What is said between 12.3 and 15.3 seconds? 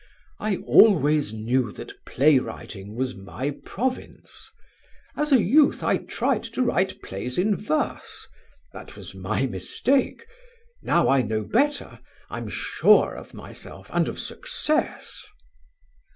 I'm sure of myself and of success."